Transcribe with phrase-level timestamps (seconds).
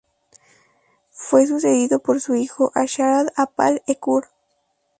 [1.11, 4.29] Fue sucedido por su hijo, Asharid-apal-Ekur.